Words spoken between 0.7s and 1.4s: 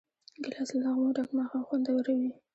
له نغمو ډک